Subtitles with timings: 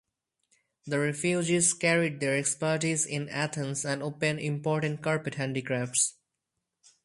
[0.87, 6.15] The refugees carried their expertise in Athens and opened important carpet handicrafts.